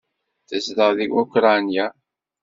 [0.47, 1.85] Tezdeɣ deg Ukṛanya.